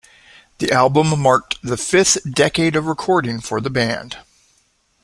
[0.57, 4.17] The album marked the fifth decade of recording for the band.